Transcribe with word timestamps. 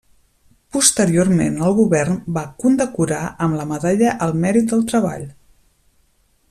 Posteriorment 0.75 1.59
el 1.67 1.75
Govern 1.81 2.17
va 2.39 2.45
condecorar 2.65 3.21
amb 3.49 3.61
la 3.61 3.69
Medalla 3.75 4.17
al 4.29 4.37
Mèrit 4.47 4.73
del 4.75 4.87
Treball. 4.93 5.33